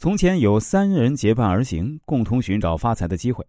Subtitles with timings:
[0.00, 3.44] 从前有三人结伴而行，共同寻找发财的机会。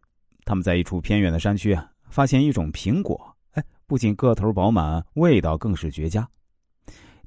[0.46, 3.38] 他们在一处偏远的山区啊，发现一种苹果。
[3.52, 6.27] 哎，不仅个头饱满，味道更是绝佳。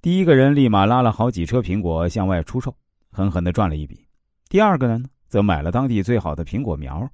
[0.00, 2.74] 第一个人立马拉了好几车苹果向外出售，
[3.12, 4.04] 狠狠的赚了一笔。
[4.48, 7.08] 第二个人呢，则买了当地最好的苹果苗，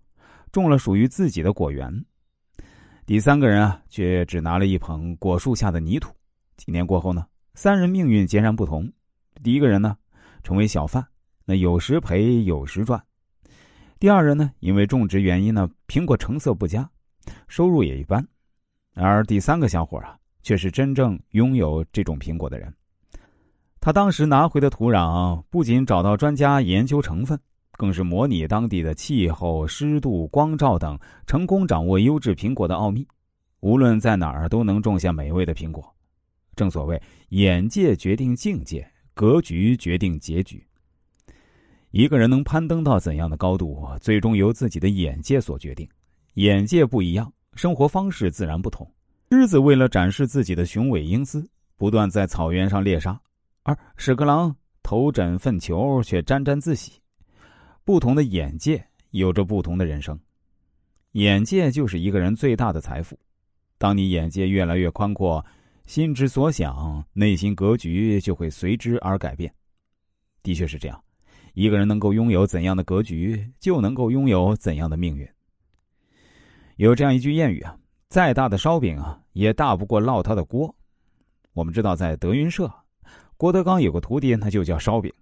[0.50, 1.92] 种了属于自己的果园。
[3.04, 6.10] 第三个人啊，却只拿了一捧果树下的泥土。
[6.56, 8.90] 几年过后呢，三人命运截然不同。
[9.42, 9.94] 第一个人呢，
[10.42, 11.06] 成为小贩。
[11.50, 13.02] 那有时赔有时赚，
[13.98, 16.86] 第二人呢，因为种植原因呢，苹果成色不佳，
[17.48, 18.22] 收入也一般，
[18.92, 22.70] 而第三个小伙啊，却是真正拥有这种苹果的人。
[23.80, 27.40] 他当时拿回的土壤，不仅找到专家研究成分，
[27.78, 33.08] 更是模拟当地的气候、湿度、光照等，成功掌握优质苹果的奥秘。
[33.60, 35.82] 无论在哪儿，都能种下美味的苹果。
[36.54, 40.62] 正所谓，眼界决定境界，格局决定结局。
[41.98, 45.84] 一个人能攀登到怎样的高度，最终由自己的眼界所决定。
[46.34, 48.88] 眼界不一样，生活方式自然不同。
[49.32, 51.44] 狮子为了展示自己的雄伟英姿，
[51.76, 53.18] 不断在草原上猎杀；
[53.64, 56.92] 而屎壳郎头枕粪球，却沾沾自喜。
[57.82, 60.16] 不同的眼界，有着不同的人生。
[61.14, 63.18] 眼界就是一个人最大的财富。
[63.76, 65.44] 当你眼界越来越宽阔，
[65.86, 69.52] 心之所想，内心格局就会随之而改变。
[70.44, 71.02] 的确是这样。
[71.58, 75.28] 一个人能够拥有怎样的格局，就能够拥有怎样的命运。
[76.76, 77.76] 有这样一句谚语啊
[78.08, 80.72] ：“再大的烧饼啊，也大不过烙他的锅。”
[81.54, 82.72] 我们知道，在德云社，
[83.36, 85.12] 郭德纲有个徒弟，他就叫烧饼。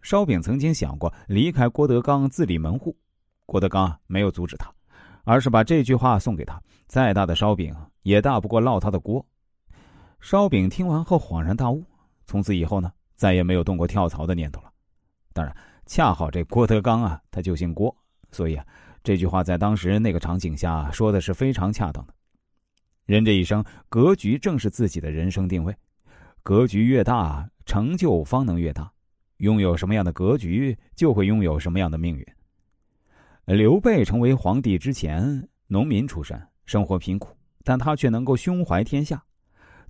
[0.00, 2.96] 烧饼曾经想过离开郭德纲自立门户，
[3.44, 4.72] 郭德纲没有阻止他，
[5.24, 9.22] 而是把这句话送给他：“再大的烧饼也大不过烙他的锅。”
[10.20, 11.84] 烧饼听完后恍然大悟，
[12.24, 14.72] 从此以后呢，再也没有动过跳槽的念头了。
[15.34, 15.54] 当然。
[15.86, 17.94] 恰好这郭德纲啊，他就姓郭，
[18.30, 18.64] 所以啊，
[19.02, 22.14] 这句话在当时那个场景下说的是非常恰当的。
[23.04, 25.74] 人这一生，格局正是自己的人生定位，
[26.42, 28.90] 格局越大，成就方能越大。
[29.38, 32.24] 拥有什么样的格局，就会拥有什么样的命运。
[33.44, 39.20] 刘备成为皇帝之前，农民出身，生活贫苦，但他却能够胸怀天下，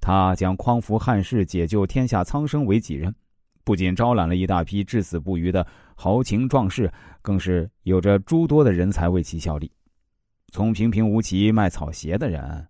[0.00, 3.14] 他将匡扶汉室、解救天下苍生为己任。
[3.64, 9.70] 不仅招揽了一大批至死不渝的豪情壮士，更是有着诸多的人才为其效力。
[10.52, 12.66] 从平平无奇卖草鞋的人，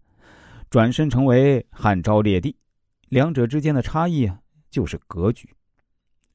[0.70, 2.54] 转身成为汉昭烈帝，
[3.08, 4.30] 两者之间的差异
[4.70, 5.48] 就是格局。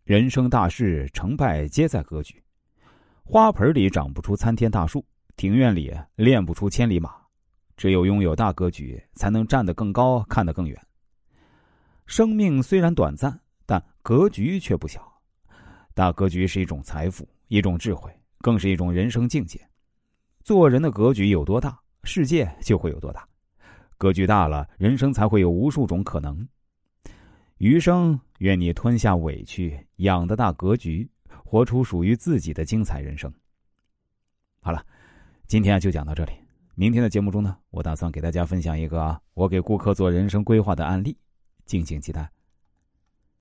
[0.03, 2.41] 人生大事成败皆在格局。
[3.23, 7.13] 花盆里长不出参天大树，庭院里练不出千里马。
[7.75, 10.81] 只有拥有大格局，才能站得更高，看得更远。
[12.05, 13.39] 生命虽然短暂。
[13.67, 15.21] 但格局却不小，
[15.93, 19.59] 大格局是一种财富，一种智慧，更是一种人生境界。
[20.41, 23.27] 做人的格局有多大，世界就会有多大。
[23.97, 26.47] 格局大了，人生才会有无数种可能。
[27.57, 31.09] 余生，愿你吞下委屈，养的大格局，
[31.43, 33.29] 活出属于自己的精彩人生。
[34.61, 34.85] 好了，
[35.45, 36.31] 今天就讲到这里。
[36.75, 41.17] 明天的节目中呢，我打算给大家分享一个我给顾客做人生规划的案例，
[41.65, 42.31] 敬请期待。